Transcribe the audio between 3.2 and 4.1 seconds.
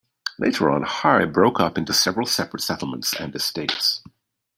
estates.